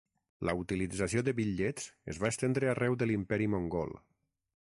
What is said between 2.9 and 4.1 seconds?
de l'imperi mongol.